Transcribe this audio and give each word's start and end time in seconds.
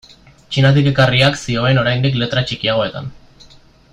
Txinatik 0.53 0.87
ekarriak 0.91 1.37
zioen 1.41 1.81
oraindik 1.83 2.19
letra 2.23 2.45
txikiagoetan. 2.49 3.13